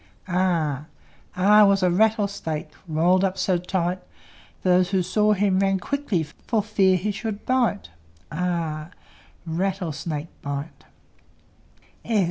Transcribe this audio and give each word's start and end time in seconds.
R 0.27 0.87
R 1.35 1.67
was 1.67 1.83
a 1.83 1.91
rattlesnake, 1.91 2.71
Rolled 2.87 3.23
up 3.23 3.37
so 3.37 3.59
tight, 3.59 3.99
Those 4.63 4.89
who 4.89 5.03
saw 5.03 5.33
him 5.33 5.59
ran 5.59 5.77
quickly, 5.79 6.23
For 6.23 6.63
fear 6.63 6.97
he 6.97 7.11
should 7.11 7.45
bite. 7.45 7.89
r! 8.31 8.89
Rattlesnake 9.45 10.29
bite! 10.41 10.85